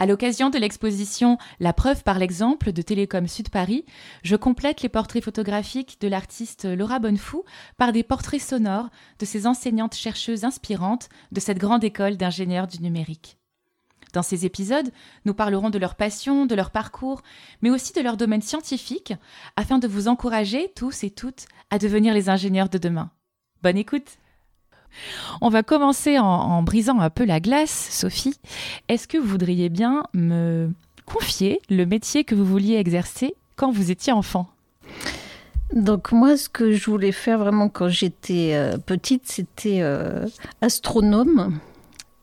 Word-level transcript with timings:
À 0.00 0.06
l'occasion 0.06 0.48
de 0.48 0.58
l'exposition 0.58 1.38
La 1.58 1.72
preuve 1.72 2.04
par 2.04 2.20
l'exemple 2.20 2.70
de 2.70 2.82
Télécom 2.82 3.26
Sud 3.26 3.48
Paris, 3.48 3.84
je 4.22 4.36
complète 4.36 4.80
les 4.82 4.88
portraits 4.88 5.24
photographiques 5.24 6.00
de 6.00 6.06
l'artiste 6.06 6.66
Laura 6.66 7.00
Bonnefou 7.00 7.44
par 7.78 7.90
des 7.90 8.04
portraits 8.04 8.40
sonores 8.40 8.90
de 9.18 9.24
ces 9.24 9.48
enseignantes 9.48 9.96
chercheuses 9.96 10.44
inspirantes 10.44 11.08
de 11.32 11.40
cette 11.40 11.58
grande 11.58 11.82
école 11.82 12.16
d'ingénieurs 12.16 12.68
du 12.68 12.80
numérique. 12.80 13.38
Dans 14.12 14.22
ces 14.22 14.46
épisodes, 14.46 14.90
nous 15.24 15.34
parlerons 15.34 15.68
de 15.68 15.78
leur 15.78 15.96
passion, 15.96 16.46
de 16.46 16.54
leur 16.54 16.70
parcours, 16.70 17.22
mais 17.60 17.70
aussi 17.70 17.92
de 17.92 18.00
leur 18.00 18.16
domaine 18.16 18.40
scientifique, 18.40 19.14
afin 19.56 19.80
de 19.80 19.88
vous 19.88 20.06
encourager 20.06 20.72
tous 20.76 21.02
et 21.02 21.10
toutes 21.10 21.46
à 21.70 21.78
devenir 21.78 22.14
les 22.14 22.28
ingénieurs 22.28 22.68
de 22.68 22.78
demain. 22.78 23.10
Bonne 23.62 23.76
écoute 23.76 24.18
on 25.40 25.48
va 25.48 25.62
commencer 25.62 26.18
en, 26.18 26.62
brisant 26.62 27.00
un 27.00 27.10
peu 27.10 27.24
la 27.24 27.40
glace, 27.40 27.88
Sophie. 27.90 28.38
Est-ce 28.88 29.08
que 29.08 29.18
vous 29.18 29.28
voudriez 29.28 29.68
bien 29.68 30.04
me 30.14 30.70
confier 31.06 31.60
le 31.70 31.86
métier 31.86 32.24
que 32.24 32.34
vous 32.34 32.44
vouliez 32.44 32.76
exercer 32.76 33.34
quand 33.56 33.70
vous 33.70 33.90
étiez 33.90 34.12
enfant? 34.12 34.48
Donc 35.72 36.12
moi, 36.12 36.36
ce 36.36 36.48
que 36.48 36.72
je 36.72 36.90
voulais 36.90 37.12
faire 37.12 37.38
vraiment 37.38 37.68
quand 37.68 37.88
j'étais 37.88 38.52
euh, 38.54 38.78
petite, 38.78 39.22
c'était 39.26 39.80
euh, 39.82 40.26
astronome. 40.62 41.58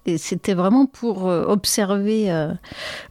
Et 0.08 0.20
c'était 0.20 0.54
vraiment 0.54 0.86
pour 0.86 1.28
euh, 1.28 1.46
observer, 1.48 2.32
euh, 2.32 2.54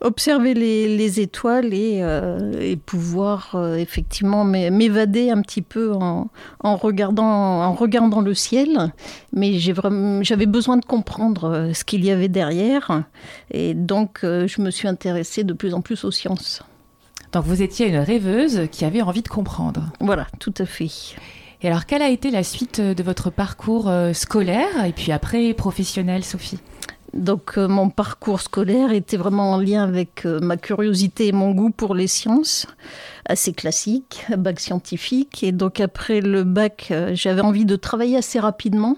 observer 0.01 0.55
les, 0.55 1.21
étoiles 1.21 1.75
et, 1.75 1.99
euh, 2.03 2.61
et 2.61 2.77
pouvoir 2.77 3.57
effectivement 3.77 4.45
m'évader 4.45 5.31
un 5.31 5.43
petit 5.43 5.63
peu 5.63 5.93
en, 5.93 6.31
en, 6.61 6.77
regardant, 6.77 7.25
en 7.25 7.73
regardant 7.75 8.21
le 8.21 8.35
ciel. 8.35 8.93
Mais 9.33 9.59
j'avais 9.59 10.47
besoin 10.47 10.77
de 10.77 10.85
comprendre 10.85 11.71
ce 11.73 11.85
qu'il 11.85 12.05
y 12.05 12.11
avait 12.11 12.29
derrière. 12.29 13.05
Et 13.51 13.75
donc, 13.75 14.21
je 14.23 14.63
me 14.63 14.71
suis 14.71 14.89
intéressée 14.89 15.45
de 15.45 15.53
plus 15.53 15.75
en 15.75 15.81
plus 15.81 16.05
aux 16.05 16.11
sciences. 16.11 16.63
Donc, 17.33 17.45
vous 17.45 17.63
étiez 17.63 17.89
une 17.89 17.99
rêveuse 17.99 18.69
qui 18.71 18.85
avait 18.85 19.03
envie 19.03 19.23
de 19.23 19.29
comprendre. 19.29 19.91
Voilà, 20.01 20.27
tout 20.39 20.55
à 20.59 20.67
fait. 20.67 20.89
Et 21.65 21.67
alors, 21.67 21.87
quelle 21.87 22.03
a 22.03 22.11
été 22.11 22.31
la 22.31 22.45
suite 22.45 22.79
de 22.81 23.03
votre 23.03 23.31
parcours 23.31 23.91
scolaire 24.13 24.85
et 24.85 24.93
puis 24.93 25.13
après 25.13 25.55
professionnel, 25.55 26.23
Sophie? 26.23 26.61
Donc 27.15 27.59
euh, 27.59 27.69
mon 27.69 27.91
parcours 27.91 28.41
scolaire 28.41 28.93
était 28.93 29.17
vraiment 29.17 29.53
en 29.53 29.59
lien 29.59 29.85
avec 29.85 30.27
euh, 30.27 30.41
ma 30.41 30.57
curiosité 30.57 31.29
et 31.29 31.33
mon 31.33 31.53
goût 31.53 31.71
pour 31.71 31.95
les 31.95 32.09
sciences, 32.09 32.67
assez 33.25 33.53
classique, 33.53 34.27
bac 34.37 34.59
scientifique. 34.59 35.43
Et 35.45 35.53
donc 35.53 35.81
après 35.81 36.21
le 36.21 36.43
bac, 36.43 36.89
euh, 36.91 37.13
j'avais 37.15 37.41
envie 37.41 37.65
de 37.65 37.77
travailler 37.77 38.17
assez 38.17 38.41
rapidement, 38.41 38.97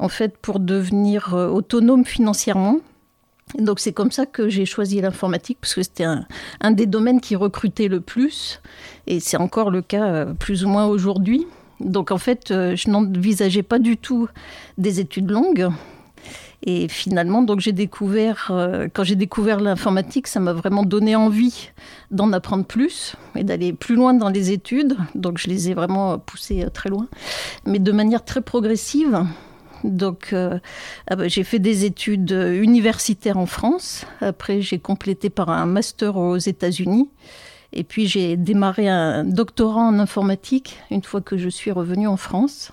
en 0.00 0.08
fait, 0.08 0.36
pour 0.36 0.58
devenir 0.58 1.32
autonome 1.34 2.04
financièrement. 2.04 2.80
donc 3.58 3.78
c'est 3.78 3.92
comme 3.92 4.10
ça 4.10 4.26
que 4.26 4.48
j'ai 4.48 4.66
choisi 4.66 5.00
l'informatique, 5.00 5.58
parce 5.60 5.74
que 5.74 5.82
c'était 5.82 6.04
un, 6.04 6.26
un, 6.60 6.72
des 6.72 6.86
domaines 6.86 7.20
qui 7.20 7.36
recrutait 7.36 7.88
le 7.88 8.00
plus, 8.00 8.60
et 9.06 9.20
c'est 9.20 9.36
encore 9.36 9.70
le 9.70 9.82
cas 9.82 10.26
plus 10.34 10.64
ou 10.64 10.68
moins 10.68 10.86
aujourd'hui. 10.86 11.46
Donc 11.80 12.10
en 12.10 12.18
fait, 12.18 12.48
je 12.48 12.90
n'envisageais 12.90 13.62
pas 13.62 13.78
du 13.78 13.96
tout 13.96 14.28
des 14.78 15.00
études 15.00 15.30
longues. 15.30 15.68
Et 16.64 16.88
finalement, 16.88 17.42
donc 17.42 17.60
j'ai 17.60 17.72
découvert, 17.72 18.48
euh, 18.50 18.88
quand 18.92 19.04
j'ai 19.04 19.14
découvert 19.14 19.60
l'informatique, 19.60 20.26
ça 20.26 20.40
m'a 20.40 20.52
vraiment 20.52 20.84
donné 20.84 21.14
envie 21.14 21.70
d'en 22.10 22.32
apprendre 22.32 22.64
plus 22.64 23.14
et 23.36 23.44
d'aller 23.44 23.72
plus 23.72 23.94
loin 23.94 24.14
dans 24.14 24.30
les 24.30 24.50
études. 24.50 24.96
Donc 25.14 25.38
je 25.38 25.48
les 25.48 25.70
ai 25.70 25.74
vraiment 25.74 26.18
poussées 26.18 26.64
euh, 26.64 26.70
très 26.70 26.88
loin, 26.88 27.06
mais 27.66 27.78
de 27.78 27.92
manière 27.92 28.24
très 28.24 28.40
progressive. 28.40 29.24
Donc, 29.84 30.30
euh, 30.32 30.58
ah 31.06 31.16
bah, 31.16 31.28
j'ai 31.28 31.44
fait 31.44 31.58
des 31.58 31.84
études 31.84 32.32
universitaires 32.32 33.36
en 33.36 33.46
France. 33.46 34.06
Après, 34.20 34.60
j'ai 34.62 34.78
complété 34.78 35.30
par 35.30 35.50
un 35.50 35.66
master 35.66 36.16
aux 36.16 36.38
États-Unis. 36.38 37.08
Et 37.72 37.84
puis, 37.84 38.06
j'ai 38.06 38.36
démarré 38.36 38.88
un 38.88 39.24
doctorat 39.24 39.82
en 39.82 39.98
informatique 39.98 40.78
une 40.90 41.02
fois 41.02 41.20
que 41.20 41.36
je 41.36 41.48
suis 41.48 41.70
revenue 41.70 42.06
en 42.06 42.16
France. 42.16 42.72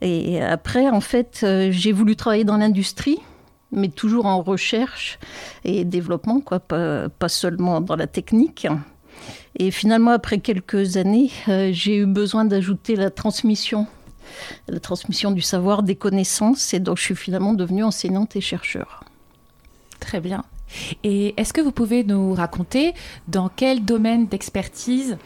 Et 0.00 0.42
après, 0.42 0.88
en 0.88 1.00
fait, 1.00 1.40
euh, 1.42 1.68
j'ai 1.70 1.92
voulu 1.92 2.16
travailler 2.16 2.44
dans 2.44 2.58
l'industrie, 2.58 3.18
mais 3.72 3.88
toujours 3.88 4.26
en 4.26 4.42
recherche 4.42 5.18
et 5.64 5.84
développement, 5.84 6.40
quoi, 6.40 6.60
pas, 6.60 7.28
seulement 7.28 7.80
dans 7.80 7.96
la 7.96 8.06
technique. 8.06 8.66
Et 9.58 9.70
finalement, 9.70 10.10
après 10.10 10.38
quelques 10.38 10.96
années, 10.98 11.30
euh, 11.48 11.70
j'ai 11.72 11.96
eu 11.96 12.06
besoin 12.06 12.44
d'ajouter 12.44 12.94
la 12.94 13.10
transmission, 13.10 13.86
la 14.68 14.80
transmission 14.80 15.30
du 15.30 15.40
savoir, 15.40 15.82
des 15.82 15.96
connaissances, 15.96 16.74
et 16.74 16.80
donc 16.80 16.98
je 16.98 17.02
suis 17.02 17.16
finalement 17.16 17.54
devenue 17.54 17.82
enseignante 17.82 18.36
et 18.36 18.42
chercheur. 18.42 19.04
Très 19.98 20.20
bien. 20.20 20.44
Et 21.04 21.34
est-ce 21.36 21.52
que 21.52 21.60
vous 21.60 21.72
pouvez 21.72 22.04
nous 22.04 22.34
raconter 22.34 22.94
dans 23.28 23.48
quel 23.48 23.84
domaine 23.84 24.26
d'expertise, 24.26 25.18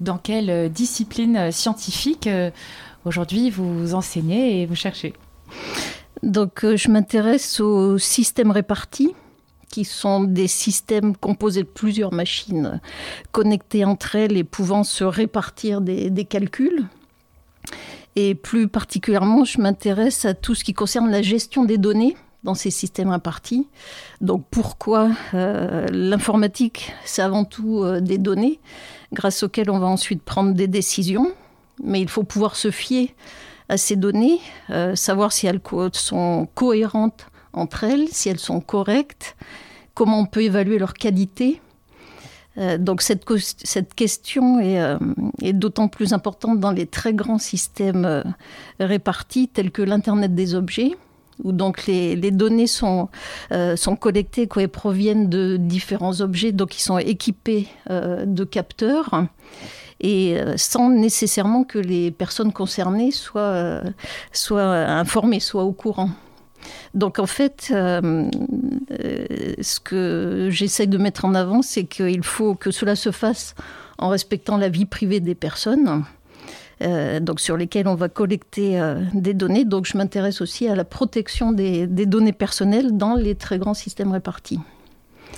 dans 0.00 0.18
quelle 0.18 0.50
euh, 0.50 0.68
discipline 0.68 1.50
scientifique 1.52 2.28
Aujourd'hui, 3.04 3.50
vous 3.50 3.94
enseignez 3.94 4.62
et 4.62 4.66
vous 4.66 4.74
cherchez? 4.74 5.12
Donc, 6.22 6.64
euh, 6.64 6.76
je 6.76 6.90
m'intéresse 6.90 7.60
aux 7.60 7.98
systèmes 7.98 8.50
répartis 8.50 9.14
qui 9.68 9.84
sont 9.84 10.24
des 10.24 10.46
systèmes 10.46 11.16
composés 11.16 11.64
de 11.64 11.68
plusieurs 11.68 12.14
machines 12.14 12.80
connectées 13.32 13.84
entre 13.84 14.14
elles 14.14 14.36
et 14.36 14.44
pouvant 14.44 14.84
se 14.84 15.04
répartir 15.04 15.80
des, 15.80 16.24
calculs. 16.24 16.86
Et 18.16 18.36
plus 18.36 18.68
particulièrement, 18.68 19.44
je 19.44 19.60
m'intéresse 19.60 20.24
à 20.24 20.32
tout 20.32 20.54
ce 20.54 20.62
qui 20.62 20.72
concerne 20.72 21.10
la 21.10 21.22
gestion 21.22 21.64
des 21.64 21.76
données 21.76 22.16
dans 22.44 22.54
ces 22.54 22.70
systèmes 22.70 23.10
répartis. 23.10 23.66
Donc 24.20 24.44
pourquoi 24.50 25.10
euh, 25.32 25.86
l'informatique, 25.90 26.92
c'est 27.04 27.22
avant 27.22 27.44
tout 27.44 27.82
euh, 27.82 28.00
des 28.00 28.18
données 28.18 28.60
grâce 29.12 29.42
auxquelles 29.42 29.70
on 29.70 29.78
va 29.78 29.86
ensuite 29.86 30.22
prendre 30.22 30.52
des 30.52 30.68
décisions 30.68 31.32
mais 31.82 32.00
il 32.00 32.08
faut 32.08 32.22
pouvoir 32.22 32.54
se 32.54 32.70
fier 32.70 33.16
à 33.68 33.76
ces 33.76 33.96
données, 33.96 34.38
euh, 34.70 34.94
savoir 34.94 35.32
si 35.32 35.48
elles 35.48 35.60
sont 35.92 36.46
cohérentes 36.54 37.26
entre 37.52 37.82
elles, 37.82 38.06
si 38.12 38.28
elles 38.28 38.38
sont 38.38 38.60
correctes, 38.60 39.34
comment 39.94 40.20
on 40.20 40.26
peut 40.26 40.42
évaluer 40.42 40.78
leur 40.78 40.94
qualité. 40.94 41.60
Donc 42.78 43.02
cette, 43.02 43.24
question 43.96 44.60
est, 44.60 44.78
est 45.42 45.52
d'autant 45.52 45.88
plus 45.88 46.12
importante 46.12 46.60
dans 46.60 46.70
les 46.70 46.86
très 46.86 47.12
grands 47.12 47.40
systèmes 47.40 48.22
répartis 48.78 49.48
tels 49.48 49.72
que 49.72 49.82
l'Internet 49.82 50.36
des 50.36 50.54
objets, 50.54 50.92
où 51.42 51.52
donc 51.52 51.86
les, 51.86 52.30
données 52.30 52.66
sont, 52.66 53.08
sont 53.76 53.96
collectées 53.96 54.48
et 54.56 54.68
proviennent 54.68 55.28
de 55.28 55.56
différents 55.56 56.20
objets, 56.20 56.52
donc 56.52 56.76
ils 56.76 56.82
sont 56.82 56.98
équipés 56.98 57.66
de 57.90 58.44
capteurs 58.44 59.26
et 60.00 60.38
euh, 60.38 60.54
sans 60.56 60.90
nécessairement 60.90 61.64
que 61.64 61.78
les 61.78 62.10
personnes 62.10 62.52
concernées 62.52 63.10
soient, 63.10 63.40
euh, 63.40 63.82
soient 64.32 64.62
informées, 64.62 65.40
soient 65.40 65.64
au 65.64 65.72
courant. 65.72 66.10
Donc 66.94 67.18
en 67.18 67.26
fait, 67.26 67.68
euh, 67.70 68.28
ce 69.60 69.80
que 69.80 70.48
j'essaie 70.50 70.86
de 70.86 70.98
mettre 70.98 71.24
en 71.24 71.34
avant, 71.34 71.62
c'est 71.62 71.84
qu'il 71.84 72.22
faut 72.22 72.54
que 72.54 72.70
cela 72.70 72.96
se 72.96 73.10
fasse 73.10 73.54
en 73.98 74.08
respectant 74.08 74.56
la 74.56 74.68
vie 74.68 74.86
privée 74.86 75.20
des 75.20 75.34
personnes. 75.34 76.04
Donc 77.20 77.40
sur 77.40 77.56
lesquelles 77.56 77.88
on 77.88 77.94
va 77.94 78.08
collecter 78.08 78.80
des 79.14 79.34
données. 79.34 79.64
Donc 79.64 79.86
je 79.86 79.96
m'intéresse 79.96 80.40
aussi 80.40 80.68
à 80.68 80.74
la 80.74 80.84
protection 80.84 81.52
des, 81.52 81.86
données 81.86 82.32
personnelles 82.32 82.96
dans 82.96 83.14
les 83.14 83.34
très 83.34 83.58
grands 83.58 83.74
systèmes 83.74 84.12
répartis. 84.12 84.60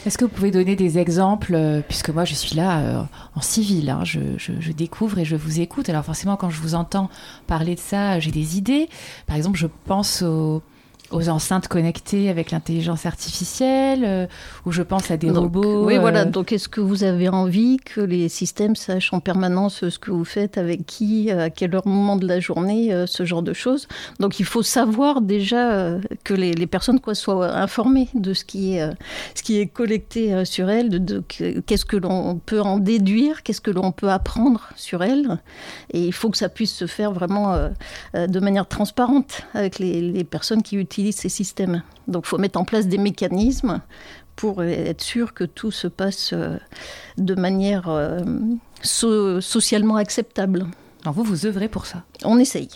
Est-ce 0.04 0.18
que 0.18 0.24
vous 0.24 0.30
pouvez 0.30 0.50
donner 0.50 0.76
des 0.76 0.98
exemples, 0.98 1.54
euh, 1.54 1.80
puisque 1.80 2.10
moi 2.10 2.24
je 2.24 2.34
suis 2.34 2.54
là 2.54 2.78
euh, 2.78 3.02
en 3.34 3.40
civil, 3.40 3.90
hein, 3.90 4.00
je, 4.04 4.20
je, 4.36 4.72
découvre 4.72 5.18
et 5.18 5.24
je 5.24 5.36
vous 5.36 5.60
écoute. 5.60 5.88
Alors 5.88 6.04
forcément 6.04 6.36
quand 6.36 6.50
je 6.50 6.60
vous 6.60 6.74
entends 6.74 7.08
parler 7.46 7.74
de 7.74 7.80
ça, 7.80 8.20
j'ai 8.20 8.30
des 8.30 8.58
idées. 8.58 8.88
Par 9.26 9.36
exemple, 9.36 9.58
je 9.58 9.66
pense 9.86 10.22
aux 10.22 10.62
aux 11.10 11.28
enceintes 11.28 11.68
connectées 11.68 12.28
avec 12.28 12.50
l'intelligence 12.50 13.06
artificielle, 13.06 14.02
euh, 14.04 14.26
ou 14.64 14.72
je 14.72 14.82
pense 14.82 15.10
à 15.10 15.16
des 15.16 15.30
robots. 15.30 15.84
Oui, 15.84 15.98
voilà. 15.98 16.20
Euh, 16.20 16.24
Donc, 16.24 16.52
est-ce 16.52 16.68
que 16.68 16.80
vous 16.80 17.04
avez 17.04 17.28
envie 17.28 17.76
que 17.78 18.00
les 18.00 18.28
systèmes 18.28 18.76
sachent 18.76 19.12
en 19.12 19.20
permanence 19.20 19.88
ce 19.88 19.98
que 19.98 20.10
vous 20.10 20.24
faites, 20.24 20.58
avec 20.58 20.84
qui, 20.86 21.30
à 21.30 21.50
quel 21.50 21.78
moment 21.84 22.16
de 22.16 22.26
la 22.26 22.40
journée, 22.40 22.92
euh, 22.92 23.06
ce 23.06 23.24
genre 23.24 23.42
de 23.42 23.52
choses? 23.52 23.86
Donc, 24.20 24.40
il 24.40 24.44
faut 24.44 24.62
savoir 24.62 25.20
déjà 25.20 25.96
que 26.24 26.34
les, 26.34 26.52
les, 26.52 26.66
personnes 26.66 27.00
quoi, 27.00 27.14
soient 27.14 27.54
informées 27.54 28.08
de 28.14 28.34
ce 28.34 28.44
qui 28.44 28.74
est, 28.74 28.90
ce 29.34 29.42
qui 29.42 29.58
est 29.58 29.66
collecté 29.66 30.44
sur 30.44 30.68
elles, 30.70 30.88
de, 30.88 30.98
de 30.98 31.22
qu'est-ce 31.66 31.84
que 31.84 31.96
l'on 31.96 32.36
peut 32.36 32.60
en 32.60 32.78
déduire, 32.78 33.42
qu'est-ce 33.42 33.60
que 33.60 33.70
l'on 33.70 33.92
peut 33.92 34.10
apprendre 34.10 34.68
sur 34.76 35.02
elles. 35.02 35.38
Et 35.92 36.00
il 36.06 36.12
faut 36.12 36.30
que 36.30 36.38
ça 36.38 36.48
puisse 36.48 36.74
se 36.74 36.86
faire 36.86 37.12
vraiment 37.12 37.56
de 38.14 38.40
manière 38.40 38.66
transparente 38.66 39.42
avec 39.54 39.78
les, 39.78 40.00
les 40.00 40.24
personnes 40.24 40.62
qui 40.62 40.76
utilisent 40.76 40.95
ces 41.12 41.28
systèmes. 41.28 41.82
Donc 42.08 42.24
il 42.26 42.28
faut 42.28 42.38
mettre 42.38 42.58
en 42.58 42.64
place 42.64 42.86
des 42.86 42.98
mécanismes 42.98 43.80
pour 44.34 44.62
être 44.62 45.02
sûr 45.02 45.32
que 45.32 45.44
tout 45.44 45.70
se 45.70 45.88
passe 45.88 46.30
euh, 46.32 46.58
de 47.16 47.34
manière 47.34 47.88
euh, 47.88 48.20
socialement 48.82 49.96
acceptable. 49.96 50.66
Alors 51.02 51.14
vous, 51.14 51.24
vous 51.24 51.46
œuvrez 51.46 51.68
pour 51.68 51.86
ça? 51.86 52.04
On 52.24 52.38
essaye. 52.38 52.68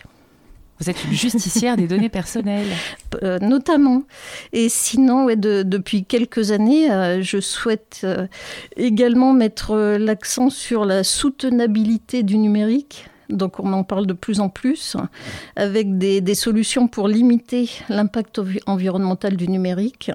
Vous 0.80 0.88
êtes 0.88 1.04
une 1.04 1.12
justicière 1.12 1.76
des 1.76 1.86
données 1.86 2.08
personnelles. 2.08 2.66
Euh, 3.24 3.40
notamment. 3.40 4.04
Et 4.52 4.68
sinon, 4.68 5.24
ouais, 5.24 5.34
depuis 5.34 6.04
quelques 6.04 6.52
années, 6.52 6.92
euh, 6.92 7.22
je 7.22 7.40
souhaite 7.40 8.02
euh, 8.04 8.28
également 8.76 9.32
mettre 9.32 9.76
l'accent 9.98 10.48
sur 10.48 10.84
la 10.84 11.02
soutenabilité 11.02 12.22
du 12.22 12.38
numérique. 12.38 13.08
Donc 13.30 13.60
on 13.60 13.72
en 13.72 13.84
parle 13.84 14.06
de 14.06 14.12
plus 14.12 14.40
en 14.40 14.48
plus, 14.48 14.96
avec 15.56 15.98
des, 15.98 16.34
solutions 16.34 16.88
pour 16.88 17.08
limiter 17.08 17.70
l'impact 17.88 18.40
environnemental 18.66 19.36
du 19.36 19.48
numérique. 19.48 20.10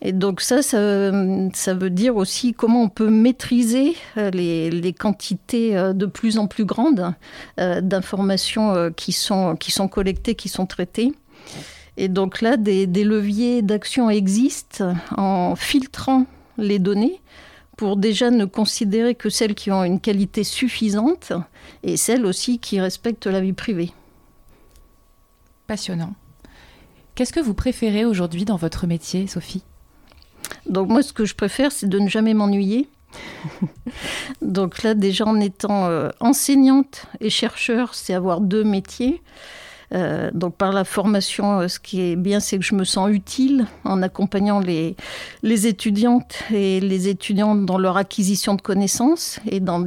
Et 0.00 0.12
donc 0.12 0.40
ça, 0.40 0.62
ça, 0.62 1.74
veut 1.74 1.90
dire 1.90 2.16
aussi 2.16 2.54
comment 2.54 2.82
on 2.82 2.88
peut 2.88 3.10
maîtriser 3.10 3.96
euh, 4.16 4.30
les, 4.30 4.92
quantités 4.92 5.76
euh, 5.76 5.92
de 5.92 6.06
plus 6.06 6.38
en 6.38 6.46
plus 6.46 6.64
grandes 6.64 7.14
euh, 7.58 7.80
d'informations 7.80 8.92
qui 8.92 9.12
sont, 9.12 9.56
qui 9.56 9.72
sont 9.72 9.88
collectées, 9.88 10.36
qui 10.36 10.48
sont 10.48 10.66
traitées. 10.66 11.12
Et 11.96 12.06
donc 12.08 12.42
là, 12.42 12.56
des, 12.56 12.86
leviers 12.86 13.60
d'action 13.60 14.08
existent 14.08 14.94
en 15.16 15.56
filtrant 15.56 16.26
les 16.58 16.78
données 16.78 17.20
pour 17.78 17.96
déjà 17.96 18.30
ne 18.30 18.44
considérer 18.44 19.14
que 19.14 19.30
celles 19.30 19.54
qui 19.54 19.70
ont 19.70 19.84
une 19.84 20.00
qualité 20.00 20.42
suffisante 20.42 21.32
et 21.84 21.96
celles 21.96 22.26
aussi 22.26 22.58
qui 22.58 22.80
respectent 22.80 23.28
la 23.28 23.40
vie 23.40 23.52
privée. 23.52 23.92
Passionnant. 25.68 26.12
Qu'est-ce 27.14 27.32
que 27.32 27.38
vous 27.38 27.54
préférez 27.54 28.04
aujourd'hui 28.04 28.44
dans 28.44 28.56
votre 28.56 28.88
métier, 28.88 29.28
Sophie? 29.28 29.62
Donc 30.66 30.88
moi, 30.88 31.02
ce 31.02 31.12
que 31.12 31.24
je 31.24 31.36
préfère, 31.36 31.70
c'est 31.70 31.88
de 31.88 32.00
ne 32.00 32.08
jamais 32.08 32.34
m'ennuyer. 32.34 32.88
Donc 34.42 34.82
là, 34.82 34.94
déjà 34.94 35.24
en 35.24 35.38
étant 35.38 35.86
euh, 35.86 36.10
enseignante 36.18 37.06
et 37.20 37.30
chercheur, 37.30 37.94
c'est 37.94 38.12
avoir 38.12 38.40
deux 38.40 38.64
métiers. 38.64 39.22
Euh, 39.94 40.30
donc 40.34 40.56
par 40.56 40.72
la 40.72 40.84
formation, 40.84 41.60
euh, 41.60 41.68
ce 41.68 41.78
qui 41.78 42.00
est 42.00 42.16
bien, 42.16 42.40
c'est 42.40 42.58
que 42.58 42.64
je 42.64 42.74
me 42.74 42.84
sens 42.84 43.10
utile 43.10 43.66
en 43.84 44.02
accompagnant 44.02 44.60
les, 44.60 44.96
les 45.42 45.66
étudiantes 45.66 46.42
et 46.52 46.80
les 46.80 47.08
étudiants 47.08 47.54
dans 47.54 47.78
leur 47.78 47.96
acquisition 47.96 48.54
de 48.54 48.60
connaissances 48.60 49.40
et 49.50 49.60
dans 49.60 49.82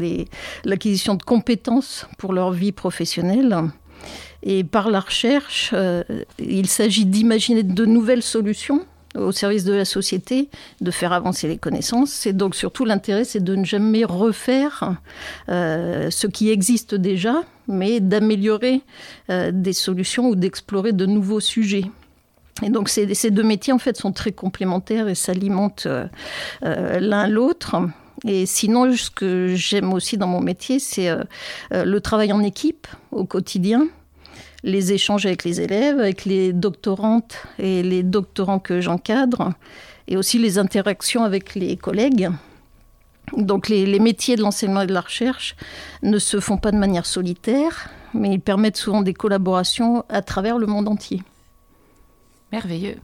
l'acquisition 0.65 1.15
de 1.15 1.23
compétences 1.23 2.07
pour 2.17 2.33
leur 2.33 2.51
vie 2.51 2.71
professionnelle. 2.71 3.55
Et 4.43 4.63
par 4.63 4.89
la 4.89 5.01
recherche, 5.01 5.71
il 6.39 6.67
s'agit 6.67 7.05
d'imaginer 7.05 7.61
de 7.61 7.85
nouvelles 7.85 8.23
solutions 8.23 8.83
au 9.15 9.31
service 9.31 9.63
de 9.63 9.73
la 9.73 9.85
société, 9.85 10.49
de 10.79 10.91
faire 10.91 11.13
avancer 11.13 11.47
les 11.47 11.57
connaissances. 11.57 12.25
Et 12.25 12.33
donc 12.33 12.55
surtout 12.55 12.85
l'intérêt, 12.85 13.23
c'est 13.23 13.43
de 13.43 13.55
ne 13.55 13.65
jamais 13.65 14.05
refaire 14.05 14.95
euh, 15.49 16.09
ce 16.09 16.27
qui 16.27 16.49
existe 16.49 16.95
déjà, 16.95 17.43
mais 17.67 17.99
d'améliorer 17.99 18.81
euh, 19.29 19.51
des 19.53 19.73
solutions 19.73 20.29
ou 20.29 20.35
d'explorer 20.35 20.93
de 20.93 21.05
nouveaux 21.05 21.39
sujets. 21.39 21.85
Et 22.63 22.69
donc 22.69 22.89
ces, 22.89 23.31
deux 23.31 23.43
métiers 23.43 23.73
en 23.73 23.79
fait 23.79 23.97
sont 23.97 24.11
très 24.11 24.31
complémentaires 24.31 25.07
et 25.07 25.15
s'alimentent 25.15 25.87
euh, 25.87 26.99
l'un 26.99 27.27
l'autre. 27.27 27.75
Et 28.27 28.45
sinon, 28.45 28.95
ce 28.95 29.09
que 29.09 29.55
j'aime 29.55 29.93
aussi 29.93 30.15
dans 30.15 30.27
mon 30.27 30.41
métier, 30.41 30.77
c'est 30.77 31.09
le 31.71 31.99
travail 32.01 32.31
en 32.31 32.43
équipe 32.43 32.85
au 33.11 33.25
quotidien 33.25 33.87
les 34.63 34.93
échanges 34.93 35.25
avec 35.25 35.43
les 35.43 35.61
élèves, 35.61 35.99
avec 35.99 36.25
les 36.25 36.53
doctorantes 36.53 37.43
et 37.57 37.83
les 37.83 38.03
doctorants 38.03 38.59
que 38.59 38.81
j'encadre, 38.81 39.53
et 40.07 40.17
aussi 40.17 40.39
les 40.39 40.57
interactions 40.57 41.23
avec 41.23 41.55
les 41.55 41.77
collègues. 41.77 42.29
Donc 43.37 43.69
les, 43.69 43.99
métiers 43.99 44.35
de 44.35 44.41
l'enseignement 44.41 44.81
et 44.81 44.87
de 44.87 44.93
la 44.93 45.01
recherche 45.01 45.55
ne 46.03 46.19
se 46.19 46.39
font 46.39 46.57
pas 46.57 46.71
de 46.71 46.77
manière 46.77 47.05
solitaire, 47.05 47.89
mais 48.13 48.33
ils 48.33 48.41
permettent 48.41 48.77
souvent 48.77 49.01
des 49.01 49.13
collaborations 49.13 50.03
à 50.09 50.21
travers 50.21 50.57
le 50.57 50.67
monde 50.67 50.87
entier. 50.87 51.23
Merveilleux. 52.51 52.97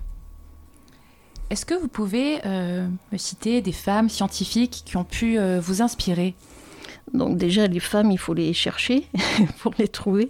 Est-ce 1.50 1.66
que 1.66 1.76
vous 1.76 1.88
pouvez 1.88 2.40
euh, 2.46 2.88
me 3.14 3.18
citer 3.18 3.62
des 3.62 3.72
femmes 3.72 4.10
scientifiques 4.10 4.84
qui 4.86 4.98
ont 4.98 5.06
pu 5.06 5.40
euh, 5.40 5.62
vous 5.62 5.82
inspirer? 5.82 6.36
Donc 7.14 7.38
déjà, 7.38 7.68
les 7.68 7.80
femmes, 7.80 8.12
il 8.12 8.18
faut 8.18 8.34
les 8.34 8.54
chercher 8.54 9.08
pour 9.60 9.74
les 9.78 9.88
trouver. 9.88 10.30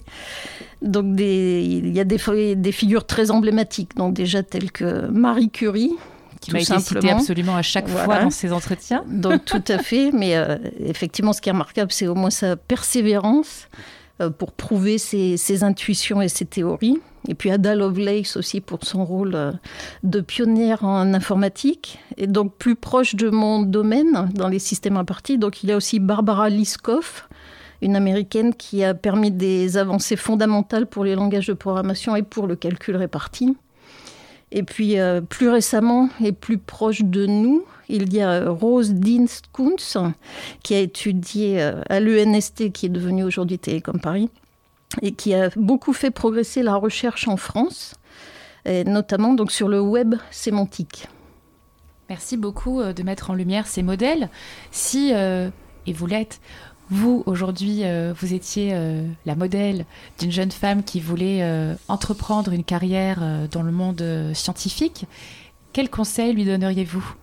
Donc 0.82 1.20
il 1.20 1.90
y 1.90 2.00
a 2.00 2.04
des, 2.04 2.56
des, 2.56 2.72
figures 2.72 3.06
très 3.06 3.32
emblématiques, 3.32 3.96
donc 3.96 4.14
déjà 4.14 4.44
telles 4.44 4.72
que 4.72 5.08
Marie 5.08 5.50
Curie. 5.50 5.94
Qui 6.40 6.52
m'a 6.52 6.60
été 6.60 6.80
citée 6.80 7.10
absolument 7.10 7.56
à 7.56 7.64
chaque 7.64 7.88
fois 7.88 8.20
dans 8.20 8.30
ses 8.30 8.54
entretiens. 8.54 9.04
Donc 9.08 9.44
tout 9.44 9.64
à 9.70 9.78
fait, 9.84 10.12
mais 10.14 10.36
euh, 10.36 10.58
effectivement, 10.80 11.34
ce 11.34 11.42
qui 11.42 11.50
est 11.50 11.52
remarquable, 11.52 11.92
c'est 11.92 12.06
au 12.06 12.14
moins 12.14 12.30
sa 12.30 12.56
persévérance 12.56 13.68
pour 14.38 14.52
prouver 14.52 14.98
ses, 14.98 15.64
intuitions 15.64 16.22
et 16.22 16.28
ses 16.28 16.46
théories. 16.46 17.00
Et 17.28 17.36
puis 17.36 17.52
Ada 17.52 17.76
Lovelace 17.76 18.38
aussi 18.38 18.62
pour 18.62 18.84
son 18.84 19.04
rôle 19.04 19.36
euh, 19.36 19.52
de 20.04 20.22
pionnière 20.22 20.84
en 20.84 21.14
informatique. 21.14 22.00
Et 22.18 22.28
donc 22.28 22.56
plus 22.56 22.76
proche 22.76 23.16
de 23.16 23.30
mon 23.30 23.62
domaine 23.62 24.30
dans 24.34 24.48
les 24.48 24.60
systèmes 24.60 24.98
répartis. 24.98 25.38
Donc 25.38 25.64
il 25.64 25.70
y 25.70 25.72
a 25.72 25.78
aussi 25.78 26.00
Barbara 26.00 26.50
Liskov, 26.50 27.28
une 27.82 27.96
américaine 27.96 28.54
qui 28.54 28.84
a 28.84 28.94
permis 28.94 29.32
des 29.32 29.78
avancées 29.78 30.16
fondamentales 30.16 30.88
pour 30.88 31.04
les 31.04 31.16
langages 31.16 31.48
de 31.48 31.54
programmation 31.54 32.16
et 32.16 32.24
pour 32.24 32.48
le 32.48 32.56
calcul 32.56 32.96
réparti. 32.96 33.56
Et 34.52 34.64
puis 34.64 35.00
euh, 35.00 35.22
plus 35.22 35.50
récemment 35.50 36.10
et 36.24 36.32
plus 36.32 36.58
proche 36.58 37.02
de 37.02 37.26
nous, 37.26 37.66
il 37.90 38.14
y 38.14 38.22
a 38.22 38.50
Rose 38.50 38.94
Dienst-Kunz 38.94 39.98
qui 40.64 40.74
a 40.74 40.80
étudié 40.80 41.62
euh, 41.62 41.82
à 41.90 42.00
l'UNST, 42.00 42.72
qui 42.72 42.86
est 42.86 42.90
devenu 42.90 43.24
aujourd'hui 43.24 43.60
Télécom 43.60 44.00
Paris, 44.00 44.30
et 45.02 45.12
qui 45.12 45.34
a 45.34 45.50
beaucoup 45.56 45.94
fait 45.94 46.12
progresser 46.12 46.64
la 46.64 46.76
recherche 46.76 47.28
en 47.28 47.38
France, 47.38 47.96
notamment 48.66 49.34
donc 49.34 49.52
sur 49.52 49.70
le 49.70 49.80
web 49.80 50.16
sémantique. 50.30 51.08
Merci 52.10 52.36
beaucoup 52.36 52.82
euh, 52.82 52.92
de 52.92 53.04
mettre 53.04 53.30
en 53.30 53.34
lumière 53.34 53.68
ces 53.68 53.84
modèles. 53.84 54.30
Si, 54.72 55.12
et 55.12 55.94
vous 55.94 56.06
l'êtes, 56.06 56.42
vous, 56.90 57.24
aujourd'hui, 57.26 57.82
euh, 57.84 58.14
vous 58.18 58.34
étiez 58.34 58.72
euh, 58.74 59.06
la 59.26 59.36
modèle 59.36 59.86
d'une 60.20 60.32
jeune 60.32 60.52
femme 60.52 60.84
qui 60.84 61.02
voulait 61.02 61.40
euh, 61.42 61.76
entreprendre 61.90 62.54
une 62.54 62.64
carrière 62.64 63.20
dans 63.52 63.62
le 63.62 63.72
monde 63.72 64.04
scientifique. 64.34 65.06
Quel 65.74 65.90
conseil 65.90 66.34
lui 66.34 66.46
donneriez-vous? 66.46 67.16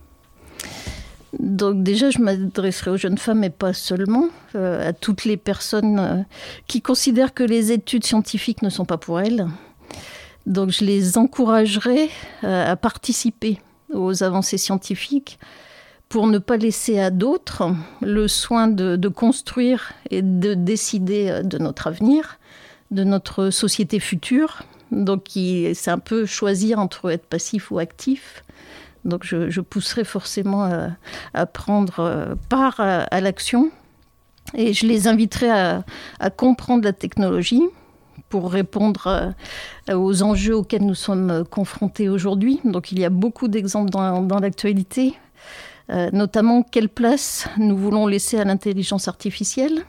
Donc 1.39 1.83
déjà, 1.83 2.11
je 2.11 2.19
m'adresserai 2.19 2.91
aux 2.91 2.97
jeunes 2.97 3.17
femmes 3.17 3.43
et 3.43 3.49
pas 3.49 3.73
seulement, 3.73 4.29
à 4.53 4.93
toutes 4.93 5.25
les 5.25 5.35
personnes 5.35 6.25
qui 6.67 6.81
considèrent 6.81 7.33
que 7.33 7.43
les 7.43 7.73
études 7.73 8.05
scientifiques 8.05 8.61
ne 8.61 8.69
sont 8.69 8.85
pas 8.85 8.97
pour 8.97 9.19
elles. 9.19 9.47
Donc 10.45 10.69
je 10.69 10.85
les 10.85 11.17
encouragerai 11.17 12.09
à 12.41 12.77
participer 12.77 13.59
aux 13.93 14.23
avancées 14.23 14.57
scientifiques, 14.57 15.37
pour 16.09 16.27
ne 16.27 16.37
pas 16.37 16.57
laisser 16.57 16.99
à 16.99 17.09
d'autres 17.09 17.71
le 18.01 18.27
soin 18.27 18.67
de, 18.67 19.07
construire 19.07 19.93
et 20.09 20.21
de 20.21 20.53
décider 20.53 21.29
euh, 21.29 21.43
de 21.43 21.57
notre 21.57 21.87
avenir, 21.87 22.39
de 22.91 23.03
notre 23.03 23.49
société 23.49 23.99
future. 23.99 24.63
Donc 24.91 25.29
c'est 25.33 25.89
un 25.89 25.99
peu 25.99 26.25
choisir 26.25 26.79
entre 26.79 27.11
être 27.11 27.25
passif 27.25 27.71
ou 27.71 27.79
actif. 27.79 28.43
Donc 29.03 29.23
je, 29.23 29.61
pousserai 29.61 30.03
forcément 30.03 30.95
à, 31.33 31.45
prendre 31.45 31.99
euh, 31.99 32.35
part 32.49 32.79
à, 32.79 33.21
l'action 33.21 33.69
et 34.55 34.73
je 34.73 34.87
les 34.87 35.07
inviterai 35.07 35.49
à, 35.49 35.83
comprendre 36.37 36.83
la 36.83 36.93
technologie 36.93 37.63
pour 38.29 38.51
répondre 38.51 39.35
euh, 39.89 39.95
aux 39.95 40.23
enjeux 40.23 40.55
auxquels 40.55 40.85
nous 40.85 40.95
sommes 40.95 41.43
confrontés 41.49 42.09
aujourd'hui. 42.09 42.59
Donc 42.63 42.91
il 42.91 42.99
y 42.99 43.05
a 43.05 43.09
beaucoup 43.09 43.47
d'exemples 43.47 43.91
dans 43.91 44.39
l'actualité. 44.39 45.15
Euh, 45.91 46.09
notamment 46.11 46.63
quelle 46.63 46.89
place 46.89 47.47
nous 47.57 47.77
voulons 47.77 48.07
laisser 48.07 48.39
à 48.39 48.43
l'intelligence 48.43 49.07
artificielle, 49.07 49.85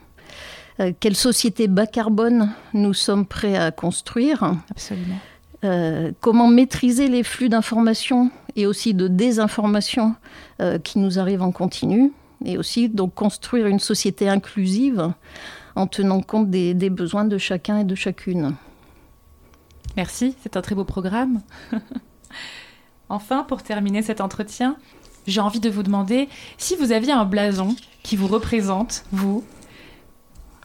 euh, 0.79 0.93
quelle 1.01 1.17
société 1.17 1.69
bas 1.69 1.87
carbone 1.87 2.53
nous 2.75 2.93
sommes 2.93 3.25
prêts 3.25 3.57
à 3.57 3.71
construire? 3.71 4.55
Absolument. 4.71 5.17
Euh, 5.65 6.13
comment 6.21 6.49
maîtriser 6.49 7.09
les 7.09 7.23
flux 7.23 7.49
d'informations 7.49 8.31
et 8.57 8.67
aussi 8.67 8.95
de 8.95 9.09
désinformation 9.09 10.15
qui 10.83 10.99
nous 10.99 11.19
arrivent 11.19 11.43
en 11.43 11.53
continu, 11.53 12.13
et 12.47 12.57
aussi 12.57 12.89
donc 12.89 13.15
construire 13.15 13.67
une 13.67 13.79
société 13.79 14.31
inclusive 14.31 15.13
en 15.75 15.87
tenant 15.87 16.23
compte 16.23 16.49
des, 16.49 16.73
des 16.73 16.89
besoins 16.89 17.27
de 17.27 17.37
chacun 17.37 17.81
et 17.81 17.85
de 17.85 17.95
chacune. 17.95 18.55
Merci, 19.97 20.35
c'est 20.43 20.57
un 20.57 20.63
très 20.63 20.75
beau 20.75 20.85
programme. 20.85 21.43
enfin, 23.11 23.45
pour 23.45 23.63
terminer 23.63 24.01
cet 24.01 24.23
entretien, 24.23 24.77
j'ai 25.27 25.41
envie 25.41 25.61
de 25.61 25.71
vous 25.71 25.83
demander 25.83 26.29
si 26.59 26.77
vous 26.77 26.93
aviez 26.93 27.13
un 27.13 27.25
blason 27.25 27.75
qui 28.03 28.17
vous 28.17 28.29
représente, 28.29 29.05
vous. 29.13 29.45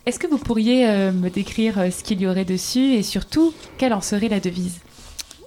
Est-ce 0.05 0.19
que 0.19 0.27
vous 0.27 0.37
pourriez 0.37 0.89
euh, 0.89 1.11
me 1.11 1.29
décrire 1.29 1.79
euh, 1.79 1.91
ce 1.91 2.03
qu'il 2.03 2.21
y 2.21 2.27
aurait 2.27 2.45
dessus 2.45 2.93
et 2.93 3.03
surtout 3.03 3.53
quelle 3.77 3.93
en 3.93 4.01
serait 4.01 4.29
la 4.29 4.39
devise? 4.39 4.79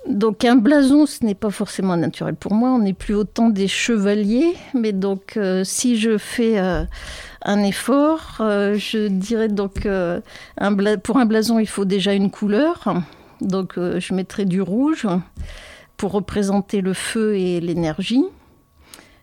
Donc 0.08 0.44
un 0.44 0.56
blason, 0.56 1.06
ce 1.06 1.24
n'est 1.24 1.34
pas 1.34 1.50
forcément 1.50 1.96
naturel 1.96 2.34
pour 2.34 2.52
moi. 2.52 2.70
On 2.70 2.78
n'est 2.78 2.92
plus 2.92 3.14
autant 3.14 3.48
des 3.48 3.68
chevaliers, 3.68 4.54
mais 4.74 4.92
donc 4.92 5.36
euh, 5.36 5.64
si 5.64 5.96
je 5.96 6.18
fais 6.18 6.58
un 6.58 7.62
effort, 7.62 8.36
je 8.38 9.08
dirais 9.08 9.48
donc 9.48 9.86
un 9.86 10.96
pour 10.98 11.16
un 11.16 11.24
blason, 11.24 11.58
il 11.58 11.66
faut 11.66 11.86
déjà 11.86 12.12
une 12.12 12.30
couleur. 12.30 12.94
Donc 13.40 13.76
je 13.76 14.14
mettrai 14.14 14.44
du 14.44 14.60
rouge 14.60 15.06
pour 15.96 16.12
représenter 16.12 16.82
le 16.82 16.92
feu 16.92 17.36
et 17.36 17.60
l'énergie. 17.60 18.24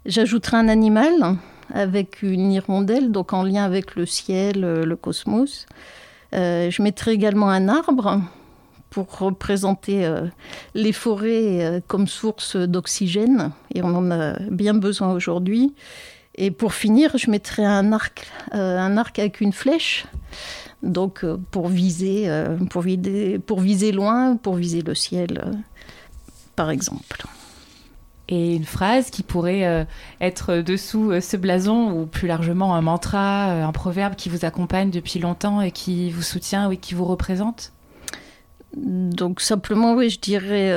J'ajouterai 0.05 0.57
un 0.57 0.67
animal 0.67 1.37
avec 1.71 2.23
une 2.23 2.51
hirondelle, 2.51 3.11
donc 3.11 3.33
en 3.33 3.43
lien 3.43 3.63
avec 3.63 3.95
le 3.95 4.07
ciel, 4.07 4.63
euh, 4.63 4.83
le 4.83 4.95
cosmos. 4.95 5.67
Euh, 6.33 6.71
je 6.71 6.81
mettrai 6.81 7.11
également 7.11 7.49
un 7.49 7.69
arbre 7.69 8.19
pour 8.89 9.19
représenter 9.19 10.03
euh, 10.03 10.25
les 10.73 10.91
forêts 10.91 11.83
comme 11.87 12.07
source 12.07 12.55
d'oxygène, 12.55 13.51
et 13.75 13.83
on 13.83 13.93
en 13.95 14.09
a 14.09 14.39
bien 14.49 14.73
besoin 14.73 15.13
aujourd'hui. 15.13 15.75
Et 16.33 16.49
pour 16.49 16.73
finir, 16.73 17.15
je 17.17 17.29
mettrai 17.29 17.63
un 17.63 17.91
arc, 17.91 18.25
avec 18.51 19.39
une 19.39 19.53
flèche, 19.53 20.07
donc 20.81 21.25
pour 21.51 21.67
viser, 21.67 22.27
pour, 22.69 22.81
viser 22.81 23.91
loin, 23.91 24.37
pour 24.37 24.55
viser 24.55 24.81
le 24.81 24.95
ciel, 24.95 25.61
par 26.55 26.71
exemple. 26.71 27.27
Et 28.33 28.55
une 28.55 28.63
phrase 28.63 29.09
qui 29.09 29.23
pourrait 29.23 29.65
euh, 29.65 29.83
être 30.21 30.55
dessous 30.55 31.11
euh, 31.11 31.19
ce 31.19 31.35
blason 31.35 31.91
ou 31.91 32.05
plus 32.05 32.29
largement 32.29 32.75
un 32.75 32.81
mantra, 32.81 33.49
euh, 33.49 33.65
un 33.65 33.73
proverbe 33.73 34.15
qui 34.15 34.29
vous 34.29 34.45
accompagne 34.45 34.89
depuis 34.89 35.19
longtemps 35.19 35.59
et 35.59 35.71
qui 35.71 36.11
vous 36.11 36.21
soutient 36.21 36.71
ou 36.71 36.77
qui 36.77 36.93
vous 36.93 37.03
représente? 37.03 37.73
Donc 38.77 39.41
simplement, 39.41 39.95
oui, 39.95 40.09
je 40.09 40.21
dirais 40.21 40.73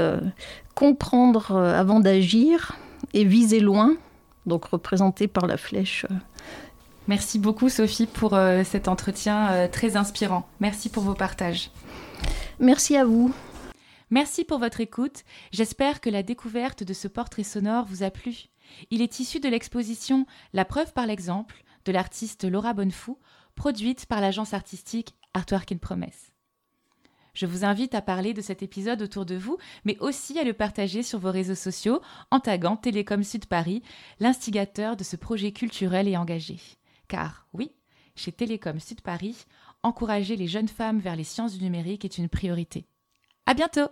comprendre 0.75 1.57
avant 1.57 2.01
d'agir 2.01 2.73
et 3.13 3.23
viser 3.23 3.61
loin, 3.61 3.95
donc 4.47 4.65
représenté 4.65 5.29
par 5.29 5.47
la 5.47 5.57
flèche. 5.57 6.05
Merci 7.07 7.39
beaucoup 7.39 7.69
Sophie 7.69 8.07
pour 8.07 8.37
cet 8.65 8.89
entretien 8.89 9.69
très 9.71 9.97
inspirant. 9.97 10.49
Merci 10.59 10.89
pour 10.89 11.05
vos 11.05 11.15
partages. 11.15 11.71
Merci 12.59 12.97
à 12.97 13.05
vous. 13.05 13.33
Merci 14.15 14.45
pour 14.45 14.61
votre 14.61 14.81
écoute. 14.81 15.25
J'espère 15.51 16.01
que 16.01 16.09
la 16.09 16.23
découverte 16.23 16.85
de 16.85 16.93
ce 16.93 17.09
portrait 17.09 17.43
sonore 17.43 17.85
vous 17.85 18.05
a 18.05 18.13
plu. 18.13 18.45
Il 18.93 19.03
est 19.03 19.19
issu 19.19 19.41
de 19.41 19.49
l'exposition 19.49 20.25
La 20.53 20.65
preuve 20.65 20.93
par 20.93 21.09
l'exemple 21.09 21.65
de 21.85 21.91
l'artiste 21.91 22.45
Laura 22.45 22.75
Bonnefou, 22.75 23.19
produite 23.57 24.07
par 24.07 24.21
l'agence 24.21 24.55
artistique 24.55 25.17
Artwork 25.35 25.73
in 25.73 25.79
Promise. 25.79 26.31
Je 27.35 27.45
vous 27.45 27.65
invite 27.65 27.97
à 27.97 28.03
parler 28.03 28.35
de 28.35 28.41
cet 28.41 28.63
épisode 28.63 29.03
autour 29.03 29.27
de 29.27 29.35
vous, 29.35 29.59
mais 29.85 29.99
aussi 29.99 30.39
à 30.39 30.45
le 30.45 30.53
partager 30.53 31.03
sur 31.03 31.19
vos 31.19 31.33
réseaux 31.33 31.57
sociaux 31.57 32.01
en 32.31 32.39
taguant 32.39 32.77
Télécom 32.77 33.25
Sud 33.25 33.47
Paris, 33.47 33.83
l'instigateur 34.21 34.97
de 34.97 35.03
ce 35.03 35.17
projet 35.17 35.51
culturel 35.51 36.07
et 36.07 36.17
engagé. 36.17 36.61
Car 37.09 37.49
oui, 37.53 37.73
chez 38.15 38.31
Télécom 38.31 38.79
Sud 38.79 39.01
Paris, 39.01 39.45
encourager 39.83 40.37
les 40.37 40.47
jeunes 40.47 40.69
femmes 40.69 41.01
vers 41.01 41.17
les 41.17 41.25
sciences 41.25 41.59
du 41.59 41.65
numérique 41.65 42.05
est 42.05 42.17
une 42.17 42.29
priorité. 42.29 42.87
À 43.47 43.55
bientôt! 43.55 43.89